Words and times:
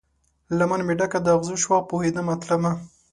لمن 0.57 0.79
مې 0.87 0.93
ډکه 0.99 1.19
د 1.23 1.27
اغزو 1.35 1.55
شوه، 1.63 1.77
پوهیدمه 1.89 2.33
تلمه 2.41 2.71